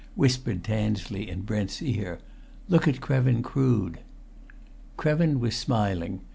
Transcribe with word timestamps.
whispered 0.15 0.63
Tansley 0.63 1.29
in 1.29 1.41
Brent's 1.41 1.79
ear. 1.79 2.17
"Look 2.67 2.87
at 2.87 3.01
Krevin 3.01 3.43
Crood!" 3.43 3.99
Krevin 4.97 5.37
was 5.39 5.55
smiling. 5.55 6.21